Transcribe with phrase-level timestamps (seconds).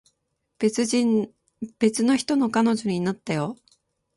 [0.57, 0.83] 別
[2.03, 3.55] の人の彼女になったよ